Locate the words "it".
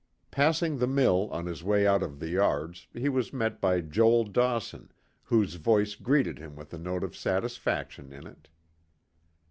8.25-8.49